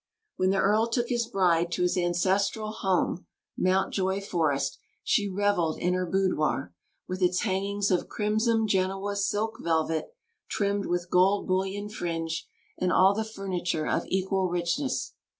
[0.35, 5.93] When the Earl took his bride to his ancestral home, Mountjoy Forest, she revelled in
[5.93, 6.73] her boudoir,
[7.07, 10.07] with its hangings of "crimson Genoa silk velvet,
[10.49, 12.47] trimmed with gold bullion fringe;
[12.79, 15.13] and all the furniture of equal richness."